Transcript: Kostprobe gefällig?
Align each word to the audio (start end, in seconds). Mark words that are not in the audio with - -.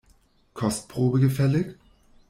Kostprobe 0.55 1.19
gefällig? 1.19 1.77